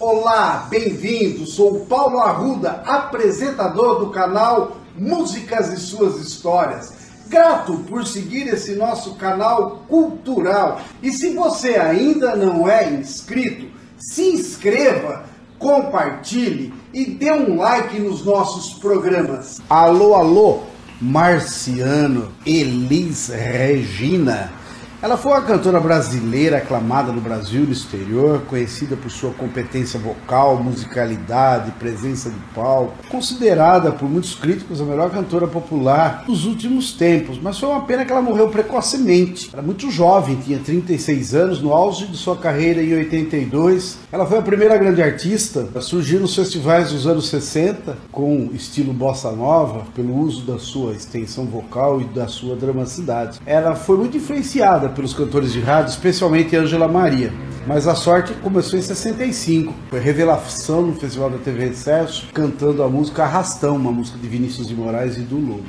Olá, 0.00 0.68
bem-vindo. 0.70 1.44
Sou 1.44 1.80
Paulo 1.86 2.20
Arruda, 2.20 2.84
apresentador 2.86 3.98
do 3.98 4.10
canal 4.10 4.76
Músicas 4.96 5.72
e 5.72 5.76
Suas 5.76 6.20
Histórias. 6.20 6.92
Grato 7.26 7.78
por 7.78 8.06
seguir 8.06 8.46
esse 8.46 8.76
nosso 8.76 9.16
canal 9.16 9.82
cultural. 9.88 10.80
E 11.02 11.10
se 11.10 11.34
você 11.34 11.74
ainda 11.74 12.36
não 12.36 12.68
é 12.68 12.88
inscrito, 12.88 13.66
se 13.98 14.22
inscreva, 14.22 15.24
compartilhe 15.58 16.72
e 16.94 17.04
dê 17.04 17.32
um 17.32 17.56
like 17.56 17.98
nos 17.98 18.24
nossos 18.24 18.74
programas. 18.74 19.60
Alô, 19.68 20.14
alô, 20.14 20.60
Marciano, 21.00 22.30
Elis 22.46 23.30
Regina. 23.30 24.52
Ela 25.00 25.16
foi 25.16 25.30
uma 25.30 25.42
cantora 25.42 25.78
brasileira 25.78 26.56
aclamada 26.56 27.12
no 27.12 27.20
Brasil 27.20 27.62
e 27.62 27.66
no 27.66 27.72
exterior, 27.72 28.42
conhecida 28.48 28.96
por 28.96 29.08
sua 29.12 29.30
competência 29.30 29.96
vocal, 30.00 30.60
musicalidade, 30.60 31.70
presença 31.78 32.28
de 32.28 32.38
palco, 32.52 32.94
considerada 33.08 33.92
por 33.92 34.10
muitos 34.10 34.34
críticos 34.34 34.80
a 34.80 34.84
melhor 34.84 35.08
cantora 35.10 35.46
popular 35.46 36.24
dos 36.26 36.46
últimos 36.46 36.94
tempos, 36.94 37.38
mas 37.40 37.56
foi 37.60 37.68
uma 37.68 37.82
pena 37.82 38.04
que 38.04 38.10
ela 38.10 38.20
morreu 38.20 38.48
precocemente. 38.48 39.50
Era 39.52 39.62
muito 39.62 39.88
jovem, 39.88 40.34
tinha 40.34 40.58
36 40.58 41.32
anos, 41.32 41.62
no 41.62 41.72
auge 41.72 42.08
de 42.08 42.16
sua 42.16 42.36
carreira 42.36 42.82
em 42.82 42.92
82. 42.92 43.98
Ela 44.10 44.26
foi 44.26 44.38
a 44.38 44.42
primeira 44.42 44.76
grande 44.76 45.00
artista 45.00 45.68
a 45.76 45.80
surgir 45.80 46.18
nos 46.18 46.34
festivais 46.34 46.90
dos 46.90 47.06
anos 47.06 47.28
60 47.28 47.96
com 48.10 48.50
estilo 48.52 48.92
bossa 48.92 49.30
nova, 49.30 49.86
pelo 49.94 50.18
uso 50.18 50.44
da 50.44 50.58
sua 50.58 50.92
extensão 50.94 51.44
vocal 51.44 52.00
e 52.00 52.04
da 52.06 52.26
sua 52.26 52.56
dramaticidade. 52.56 53.38
Ela 53.46 53.76
foi 53.76 53.96
muito 53.96 54.16
influenciada 54.16 54.87
pelos 54.88 55.14
cantores 55.14 55.52
de 55.52 55.60
rádio, 55.60 55.90
especialmente 55.90 56.56
Ângela 56.56 56.88
Maria. 56.88 57.32
Mas 57.66 57.86
a 57.86 57.94
sorte 57.94 58.32
começou 58.34 58.78
em 58.78 58.82
65. 58.82 59.74
Foi 59.90 60.00
revelação 60.00 60.82
no 60.82 60.94
Festival 60.94 61.30
da 61.30 61.38
TV 61.38 61.66
Excesso, 61.66 62.28
cantando 62.32 62.82
a 62.82 62.88
música 62.88 63.24
Arrastão, 63.24 63.76
uma 63.76 63.92
música 63.92 64.18
de 64.18 64.26
Vinícius 64.26 64.68
de 64.68 64.74
Moraes 64.74 65.16
e 65.16 65.20
do 65.20 65.36
Lobo. 65.36 65.64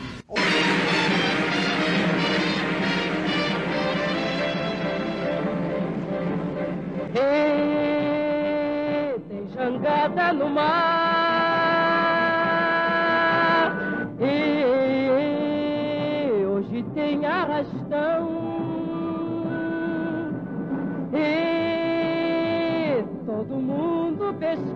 jangada 9.54 10.34
no 10.34 10.50
mar 10.50 11.00
hoje 16.60 16.86
tem 16.94 17.26
arrastão 17.26 18.49
todo 23.40 23.56
mundo 23.56 24.36
pescar. 24.38 24.74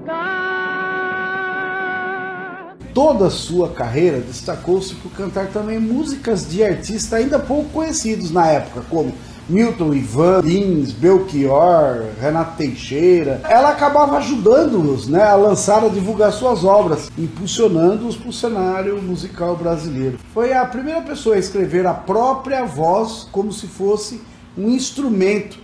Toda 2.93 3.29
sua 3.29 3.67
carreira 3.69 4.21
destacou-se 4.21 4.95
por 4.95 5.11
cantar 5.11 5.47
também 5.47 5.77
músicas 5.79 6.49
de 6.49 6.63
artistas 6.63 7.11
ainda 7.11 7.37
pouco 7.39 7.69
conhecidos 7.71 8.31
na 8.31 8.47
época, 8.47 8.83
como 8.89 9.11
Milton 9.49 9.93
Ivan, 9.93 10.39
Lins, 10.41 10.93
Belchior, 10.93 12.05
Renato 12.21 12.55
Teixeira. 12.55 13.41
Ela 13.49 13.71
acabava 13.71 14.17
ajudando-os 14.17 15.09
né, 15.09 15.23
a 15.23 15.35
lançar, 15.35 15.83
a 15.83 15.89
divulgar 15.89 16.31
suas 16.31 16.63
obras, 16.63 17.11
impulsionando-os 17.17 18.15
para 18.15 18.29
o 18.29 18.33
cenário 18.33 19.01
musical 19.01 19.57
brasileiro. 19.57 20.19
Foi 20.33 20.53
a 20.53 20.63
primeira 20.63 21.01
pessoa 21.01 21.35
a 21.35 21.39
escrever 21.39 21.85
a 21.85 21.93
própria 21.93 22.63
voz 22.63 23.27
como 23.29 23.51
se 23.51 23.67
fosse 23.67 24.21
um 24.57 24.69
instrumento 24.69 25.57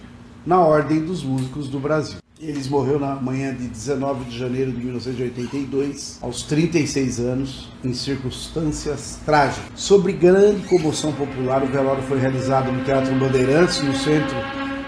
na 0.46 0.60
Ordem 0.60 1.00
dos 1.00 1.24
Músicos 1.24 1.68
do 1.68 1.80
Brasil. 1.80 2.18
Eles 2.42 2.70
morreu 2.70 2.98
na 2.98 3.16
manhã 3.16 3.54
de 3.54 3.68
19 3.68 4.24
de 4.26 4.38
janeiro 4.38 4.72
de 4.72 4.78
1982, 4.78 6.20
aos 6.22 6.44
36 6.44 7.20
anos, 7.20 7.70
em 7.84 7.94
circunstâncias 7.94 9.20
trágicas. 9.26 9.66
Sobre 9.76 10.14
grande 10.14 10.66
comoção 10.66 11.12
popular, 11.12 11.62
o 11.64 11.68
velório 11.68 12.02
foi 12.04 12.18
realizado 12.18 12.72
no 12.72 12.82
Teatro 12.86 13.14
Bandeirantes, 13.16 13.82
no 13.82 13.94
centro 13.94 14.38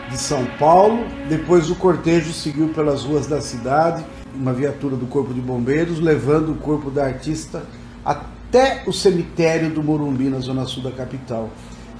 de 0.09 0.17
São 0.17 0.45
Paulo. 0.57 1.05
Depois 1.27 1.69
o 1.69 1.75
cortejo 1.75 2.31
seguiu 2.31 2.69
pelas 2.69 3.03
ruas 3.03 3.27
da 3.27 3.41
cidade, 3.41 4.05
uma 4.33 4.53
viatura 4.53 4.95
do 4.95 5.05
Corpo 5.05 5.33
de 5.33 5.41
Bombeiros, 5.41 5.99
levando 5.99 6.53
o 6.53 6.55
corpo 6.55 6.89
da 6.89 7.03
artista 7.03 7.63
até 8.05 8.83
o 8.87 8.93
cemitério 8.93 9.69
do 9.69 9.83
Morumbi, 9.83 10.29
na 10.29 10.39
zona 10.39 10.63
sul 10.65 10.83
da 10.83 10.91
capital 10.91 11.49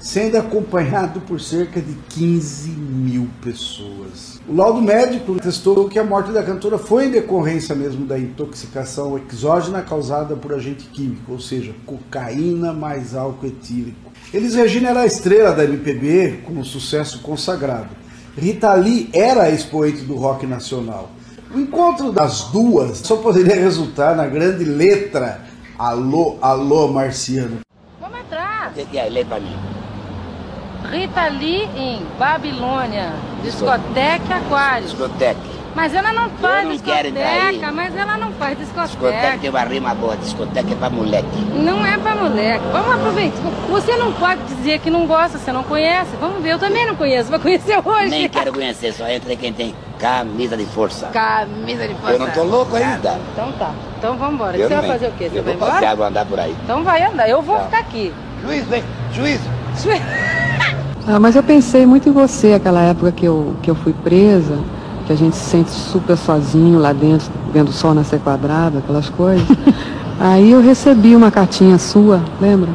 sendo 0.02 0.36
acompanhado 0.36 1.20
por 1.20 1.40
cerca 1.40 1.80
de 1.80 1.94
15 2.10 2.70
mil 2.70 3.28
pessoas. 3.40 4.40
O 4.48 4.54
laudo 4.54 4.82
médico 4.82 5.38
testou 5.40 5.88
que 5.88 5.98
a 5.98 6.04
morte 6.04 6.32
da 6.32 6.42
cantora 6.42 6.76
foi 6.76 7.06
em 7.06 7.10
decorrência 7.10 7.74
mesmo 7.74 8.04
da 8.04 8.18
intoxicação 8.18 9.16
exógena 9.30 9.80
causada 9.80 10.34
por 10.34 10.52
agente 10.52 10.86
químico, 10.86 11.32
ou 11.32 11.38
seja, 11.38 11.72
cocaína 11.86 12.72
mais 12.72 13.14
álcool 13.14 13.46
etílico. 13.46 14.12
Elis 14.34 14.56
Regina 14.56 14.90
era 14.90 15.02
a 15.02 15.06
estrela 15.06 15.52
da 15.52 15.64
MPB 15.64 16.40
com 16.44 16.54
um 16.54 16.64
sucesso 16.64 17.20
consagrado. 17.20 17.90
Rita 18.36 18.74
Lee 18.74 19.08
era 19.12 19.44
a 19.44 19.50
expoente 19.50 20.02
do 20.02 20.16
rock 20.16 20.46
nacional. 20.46 21.10
O 21.54 21.60
encontro 21.60 22.10
das 22.10 22.44
duas 22.50 22.98
só 22.98 23.16
poderia 23.16 23.54
resultar 23.54 24.16
na 24.16 24.26
grande 24.26 24.64
letra 24.64 25.52
Alô, 25.78 26.38
alô, 26.40 26.88
Marciano. 26.88 27.60
Vamos 28.00 28.20
atrás. 28.20 28.72
Que 28.88 28.98
é 28.98 29.08
letra 29.08 29.40
mim? 29.40 29.71
Rita 30.90 31.28
Lee 31.28 31.68
em 31.76 32.06
Babilônia, 32.18 33.12
discoteca 33.42 34.36
Aquário. 34.36 34.84
Discoteca. 34.84 35.52
Mas 35.74 35.94
ela 35.94 36.12
não 36.12 36.28
faz 36.28 36.64
não 36.64 36.72
discoteca, 36.72 37.72
mas 37.72 37.96
ela 37.96 38.18
não 38.18 38.30
faz 38.32 38.58
discoteca. 38.58 38.88
Discoteca 38.88 39.38
tem 39.38 39.48
uma 39.48 39.60
rima 39.60 39.94
boa, 39.94 40.16
discoteca 40.18 40.70
é 40.70 40.74
pra 40.74 40.90
moleque. 40.90 41.26
Não 41.54 41.84
é 41.86 41.96
pra 41.96 42.14
moleque. 42.14 42.62
Vamos 42.70 42.94
aproveitar. 42.94 43.38
Você 43.70 43.96
não 43.96 44.12
pode 44.12 44.42
dizer 44.42 44.80
que 44.80 44.90
não 44.90 45.06
gosta, 45.06 45.38
você 45.38 45.50
não 45.50 45.62
conhece. 45.62 46.10
Vamos 46.20 46.42
ver, 46.42 46.50
eu 46.52 46.58
também 46.58 46.86
não 46.86 46.94
conheço, 46.94 47.30
vou 47.30 47.40
conhecer 47.40 47.78
hoje. 47.82 48.10
Nem 48.10 48.28
quero 48.28 48.52
conhecer, 48.52 48.92
só 48.92 49.08
entra 49.08 49.34
quem 49.34 49.50
tem 49.52 49.74
camisa 49.98 50.58
de 50.58 50.66
força. 50.66 51.06
Camisa 51.06 51.88
de 51.88 51.94
força. 51.94 52.12
Eu 52.12 52.18
não 52.18 52.30
tô 52.30 52.42
louco 52.42 52.76
ainda. 52.76 53.18
Então 53.32 53.50
tá. 53.52 53.70
Então 53.98 54.16
vamos 54.18 54.34
embora. 54.34 54.58
Você 54.58 54.68
vai 54.68 54.86
fazer 54.86 55.06
o 55.06 55.12
quê? 55.12 55.30
Você 55.30 55.38
Eu 55.38 55.42
vai 55.42 55.56
vou 55.56 55.68
embora? 55.68 55.96
vou 55.96 56.06
andar 56.06 56.26
por 56.26 56.38
aí. 56.38 56.54
Então 56.64 56.84
vai 56.84 57.02
andar. 57.02 57.28
Eu 57.30 57.40
vou 57.40 57.56
Tá. 57.56 57.64
ficar 57.64 57.78
aqui. 57.78 58.12
Juiz, 58.42 58.66
vem, 58.66 58.84
juiz. 59.14 59.40
Ah, 61.06 61.18
mas 61.18 61.34
eu 61.34 61.42
pensei 61.42 61.84
muito 61.84 62.08
em 62.08 62.12
você 62.12 62.52
aquela 62.52 62.80
época 62.80 63.10
que 63.10 63.24
eu, 63.24 63.54
que 63.60 63.70
eu 63.70 63.74
fui 63.74 63.92
presa, 63.92 64.56
que 65.06 65.12
a 65.12 65.16
gente 65.16 65.34
se 65.34 65.50
sente 65.50 65.70
super 65.70 66.16
sozinho 66.16 66.78
lá 66.78 66.92
dentro, 66.92 67.28
vendo 67.52 67.68
o 67.68 67.72
sol 67.72 67.92
nascer 67.92 68.20
quadrado, 68.20 68.78
aquelas 68.78 69.08
coisas. 69.08 69.44
Aí 70.20 70.52
eu 70.52 70.60
recebi 70.60 71.16
uma 71.16 71.30
cartinha 71.30 71.76
sua, 71.78 72.22
lembra? 72.40 72.70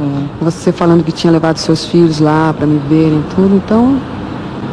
É, 0.00 0.44
você 0.44 0.72
falando 0.72 1.04
que 1.04 1.12
tinha 1.12 1.32
levado 1.32 1.58
seus 1.58 1.84
filhos 1.84 2.18
lá 2.18 2.52
para 2.52 2.66
me 2.66 2.78
verem 2.88 3.20
e 3.20 3.34
tudo, 3.34 3.54
então 3.54 4.00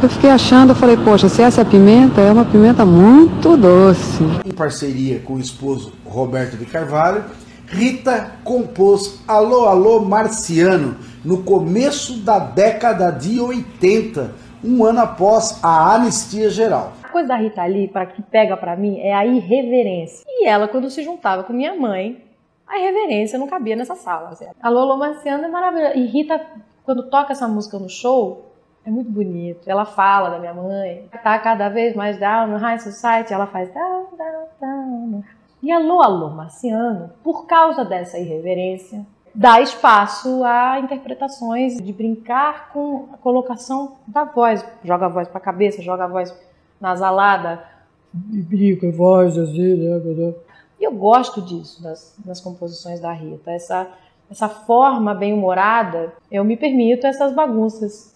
eu 0.01 0.09
fiquei 0.09 0.31
achando, 0.31 0.71
eu 0.71 0.75
falei, 0.75 0.97
poxa, 0.97 1.29
se 1.29 1.43
essa 1.43 1.61
é 1.61 1.63
a 1.63 1.65
pimenta, 1.65 2.21
é 2.21 2.31
uma 2.31 2.45
pimenta 2.45 2.83
muito 2.83 3.55
doce. 3.55 4.23
Em 4.43 4.51
parceria 4.51 5.19
com 5.19 5.35
o 5.35 5.39
esposo 5.39 5.93
Roberto 6.03 6.57
de 6.57 6.65
Carvalho, 6.65 7.23
Rita 7.71 8.33
compôs 8.43 9.23
Alô 9.25 9.65
Alô 9.65 10.01
Marciano 10.01 10.97
no 11.23 11.41
começo 11.41 12.19
da 12.19 12.37
década 12.37 13.11
de 13.11 13.39
80, 13.39 14.29
um 14.61 14.83
ano 14.83 14.99
após 14.99 15.57
a 15.63 15.95
anistia 15.95 16.49
geral. 16.49 16.91
A 17.01 17.07
coisa 17.07 17.29
da 17.29 17.37
Rita 17.37 17.65
Lee, 17.65 17.87
para 17.87 18.07
que 18.07 18.21
pega 18.21 18.57
pra 18.57 18.75
mim, 18.75 18.99
é 18.99 19.13
a 19.13 19.25
irreverência. 19.25 20.25
E 20.27 20.45
ela, 20.45 20.67
quando 20.67 20.89
se 20.89 21.01
juntava 21.01 21.45
com 21.45 21.53
minha 21.53 21.73
mãe, 21.73 22.21
a 22.67 22.77
irreverência 22.77 23.39
não 23.39 23.47
cabia 23.47 23.77
nessa 23.77 23.95
sala. 23.95 24.29
Assim. 24.29 24.45
A 24.61 24.69
Lolo 24.69 24.97
Marciano 24.97 25.45
é 25.45 25.47
maravilhosa. 25.47 25.95
E 25.95 26.05
Rita, 26.07 26.45
quando 26.83 27.09
toca 27.09 27.31
essa 27.31 27.47
música 27.47 27.79
no 27.79 27.87
show, 27.87 28.51
é 28.85 28.91
muito 28.91 29.09
bonito. 29.09 29.69
Ela 29.69 29.85
fala 29.85 30.29
da 30.29 30.39
minha 30.39 30.53
mãe. 30.53 31.07
Tá 31.23 31.39
cada 31.39 31.69
vez 31.69 31.95
mais 31.95 32.19
down 32.19 32.47
no 32.47 32.57
high 32.57 32.79
society. 32.79 33.33
Ela 33.33 33.47
faz 33.47 33.73
down, 33.73 34.07
down, 34.17 34.47
down. 34.59 35.23
E 35.63 35.71
Alô, 35.71 36.01
Alô 36.01 36.31
Marciano, 36.31 37.11
por 37.23 37.45
causa 37.45 37.85
dessa 37.85 38.17
irreverência, 38.17 39.05
dá 39.33 39.61
espaço 39.61 40.43
a 40.43 40.79
interpretações 40.79 41.77
de 41.77 41.93
brincar 41.93 42.71
com 42.73 43.09
a 43.13 43.17
colocação 43.17 43.97
da 44.07 44.23
voz. 44.23 44.65
Joga 44.83 45.05
a 45.05 45.09
voz 45.09 45.27
pra 45.27 45.39
cabeça, 45.39 45.79
joga 45.83 46.05
a 46.05 46.07
voz 46.07 46.35
nasalada, 46.79 47.63
brinca 48.11 48.87
a 48.87 48.91
voz 48.91 49.37
assim, 49.37 49.75
né? 49.75 50.33
E 50.79 50.83
eu 50.83 50.93
gosto 50.93 51.39
disso 51.43 51.83
nas, 51.83 52.17
nas 52.25 52.41
composições 52.41 52.99
da 52.99 53.11
Rita, 53.11 53.51
essa, 53.51 53.87
essa 54.31 54.49
forma 54.49 55.13
bem 55.13 55.31
humorada. 55.31 56.11
Eu 56.31 56.43
me 56.43 56.57
permito 56.57 57.05
essas 57.05 57.35
bagunças 57.35 58.15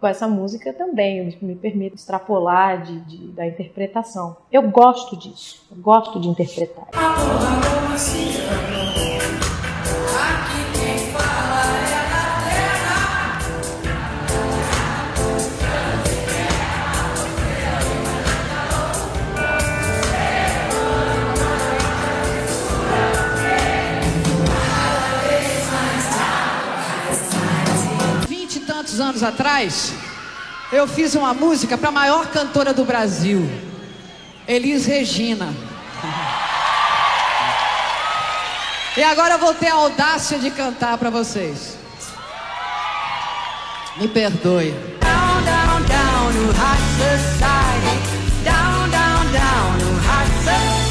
com 0.00 0.06
essa 0.06 0.28
música 0.28 0.72
também, 0.72 1.36
me, 1.42 1.54
permito 1.56 1.96
extrapolar 1.96 2.82
de, 2.82 3.00
de- 3.00 3.26
da 3.32 3.46
interpretação. 3.46 4.36
Eu 4.50 4.62
gosto 4.70 5.16
disso, 5.16 5.66
eu 5.70 5.76
gosto 5.82 6.20
de 6.20 6.28
interpretar. 6.28 6.86
Anos 29.18 29.22
atrás, 29.22 29.92
eu 30.72 30.86
fiz 30.86 31.14
uma 31.14 31.34
música 31.34 31.76
para 31.76 31.88
a 31.88 31.92
maior 31.92 32.26
cantora 32.28 32.72
do 32.72 32.84
Brasil, 32.84 33.48
Elis 34.46 34.86
Regina. 34.86 35.52
E 38.96 39.02
agora 39.02 39.34
eu 39.34 39.38
vou 39.38 39.54
ter 39.54 39.68
a 39.68 39.74
audácia 39.74 40.38
de 40.38 40.50
cantar 40.50 40.98
para 40.98 41.10
vocês. 41.10 41.76
Me 43.96 44.08
perdoe. 44.08 44.70
Down, 45.00 45.44
down, 45.44 45.82
down 45.86 46.52
high 46.54 46.78
society. 46.98 48.44
Down, 48.44 48.90
down, 48.90 49.32
down 49.32 49.78
high 50.02 50.28
society. 50.42 50.87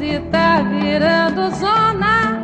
Crise 0.00 0.18
tá 0.30 0.62
virando 0.62 1.50
zona. 1.54 2.42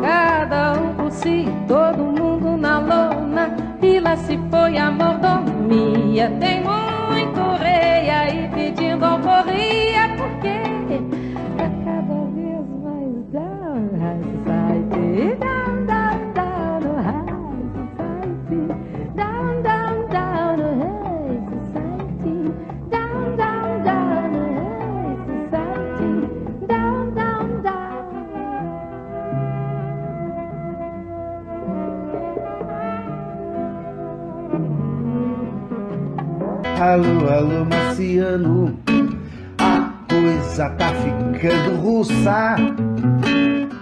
Cada 0.00 0.74
um 0.74 0.94
por 0.94 1.10
si, 1.10 1.46
todo 1.66 1.98
mundo 1.98 2.56
na 2.56 2.78
lona. 2.78 3.56
E 3.82 3.98
lá 3.98 4.16
se 4.16 4.38
foi 4.48 4.78
a 4.78 4.90
mordomia. 4.90 6.30
Tem 6.38 6.62
muito 6.62 7.40
rei 7.60 8.08
aí 8.10 8.48
pedindo 8.54 9.04
alforria. 9.04 10.01
Alô, 36.82 37.28
alô, 37.30 37.64
Marciano. 37.64 38.76
A 39.56 39.88
coisa 40.12 40.68
tá 40.70 40.88
ficando 40.88 41.76
russa. 41.76 42.56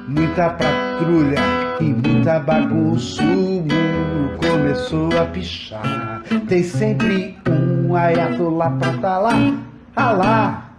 Muita 0.06 0.50
patrulha 0.50 1.38
e 1.80 1.84
muita 1.84 2.38
bagunça. 2.40 3.22
O 3.22 3.26
mundo 3.26 4.36
começou 4.36 5.08
a 5.18 5.24
pichar. 5.24 6.22
Tem 6.46 6.62
sempre 6.62 7.38
um 7.48 7.96
ayatollah 7.96 8.70
pra 8.72 8.92
tá 8.98 9.18
lá. 9.18 9.32
Ah 9.96 10.12
lá. 10.12 10.70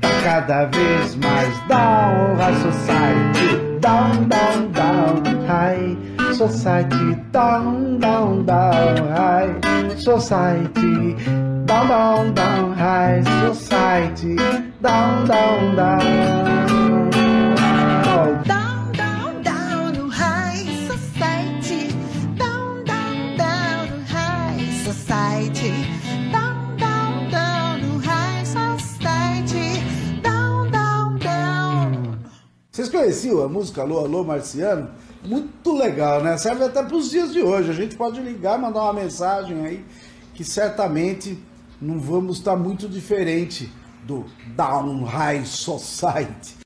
Tá 0.00 0.08
cada 0.24 0.64
vez 0.64 1.14
mais 1.14 1.60
down 1.68 2.34
high 2.38 2.56
society. 2.56 3.78
Down, 3.78 4.24
down, 4.26 4.68
down 4.72 5.46
high 5.46 5.96
society. 6.34 7.14
Down, 7.30 7.98
down, 8.00 8.42
down 8.42 9.06
high 9.14 9.96
society. 9.96 11.51
Down, 11.72 11.88
down, 11.88 12.34
down 12.34 12.72
high 12.74 13.22
society. 13.48 14.36
Down, 14.82 15.26
down, 15.26 15.74
down. 15.74 17.10
Down, 18.44 18.92
down, 18.92 19.42
down 19.42 19.92
no 19.94 20.06
high 20.10 20.66
society. 20.86 21.88
Down, 22.36 22.84
down, 22.84 23.36
down 23.38 23.88
no 23.88 24.04
high 24.04 24.84
society. 24.84 25.72
Down, 26.30 26.76
down, 26.76 27.30
down 27.30 28.00
high 28.02 28.44
society. 28.44 29.80
Down, 30.22 30.70
down, 30.70 31.18
down. 31.20 32.18
Vocês 32.70 32.90
conheciam 32.90 33.42
a 33.42 33.48
música 33.48 33.80
Alô, 33.80 34.00
Alô, 34.00 34.22
Marciano? 34.22 34.90
Muito 35.24 35.72
legal, 35.72 36.22
né? 36.22 36.36
Serve 36.36 36.64
até 36.64 36.82
para 36.82 36.96
os 36.96 37.08
dias 37.08 37.32
de 37.32 37.40
hoje. 37.40 37.70
A 37.70 37.74
gente 37.74 37.96
pode 37.96 38.20
ligar, 38.20 38.58
mandar 38.58 38.82
uma 38.82 38.92
mensagem 38.92 39.64
aí, 39.64 39.82
que 40.34 40.44
certamente 40.44 41.50
não 41.82 41.98
vamos 41.98 42.38
estar 42.38 42.54
muito 42.54 42.88
diferente 42.88 43.68
do 44.06 44.24
Down 44.56 45.02
High 45.02 45.44
Society. 45.44 46.61